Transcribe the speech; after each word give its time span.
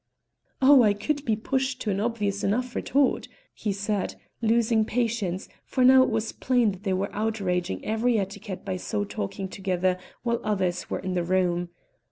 "Oh, 0.63 0.81
I 0.81 0.95
could 0.95 1.25
be 1.25 1.35
pushed 1.35 1.79
to 1.81 1.91
an 1.91 1.99
obvious 1.99 2.43
enough 2.43 2.75
retort," 2.75 3.27
he 3.53 3.71
said, 3.71 4.15
losing 4.41 4.83
patience, 4.83 5.47
for 5.63 5.83
now 5.85 6.01
it 6.01 6.09
was 6.09 6.31
plain 6.31 6.71
that 6.71 6.81
they 6.81 6.93
were 6.93 7.13
outraging 7.13 7.85
every 7.85 8.17
etiquette 8.17 8.65
by 8.65 8.77
so 8.77 9.01
long 9.01 9.07
talking 9.07 9.47
together 9.47 9.99
while 10.23 10.41
others 10.43 10.89
were 10.89 10.97
in 10.97 11.13
the 11.13 11.23
room. 11.23 11.69